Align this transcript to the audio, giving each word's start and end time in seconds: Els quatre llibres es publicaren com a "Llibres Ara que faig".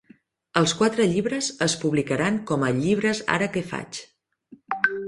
Els 0.61 0.71
quatre 0.79 1.05
llibres 1.11 1.49
es 1.67 1.77
publicaren 1.83 2.41
com 2.53 2.67
a 2.69 2.73
"Llibres 2.81 3.25
Ara 3.39 3.53
que 3.59 3.67
faig". 3.75 4.03